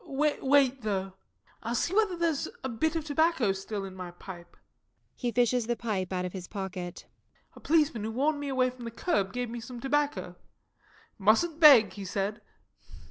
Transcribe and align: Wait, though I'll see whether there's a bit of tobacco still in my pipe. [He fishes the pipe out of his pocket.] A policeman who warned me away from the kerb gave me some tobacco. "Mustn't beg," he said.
Wait, 0.03 0.81
though 0.81 1.13
I'll 1.61 1.75
see 1.75 1.93
whether 1.93 2.17
there's 2.17 2.47
a 2.63 2.69
bit 2.69 2.95
of 2.95 3.05
tobacco 3.05 3.51
still 3.51 3.85
in 3.85 3.93
my 3.93 4.09
pipe. 4.09 4.57
[He 5.15 5.31
fishes 5.31 5.67
the 5.67 5.75
pipe 5.75 6.11
out 6.11 6.25
of 6.25 6.33
his 6.33 6.47
pocket.] 6.47 7.05
A 7.55 7.59
policeman 7.59 8.05
who 8.05 8.09
warned 8.11 8.39
me 8.39 8.49
away 8.49 8.71
from 8.71 8.85
the 8.85 8.89
kerb 8.89 9.31
gave 9.31 9.51
me 9.51 9.59
some 9.59 9.79
tobacco. 9.79 10.37
"Mustn't 11.19 11.59
beg," 11.59 11.93
he 11.93 12.03
said. 12.05 12.41